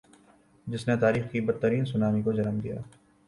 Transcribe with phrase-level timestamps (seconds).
[0.67, 2.97] جس نی تاریخ کی بدترین سونامی کو جنم دیا تھا۔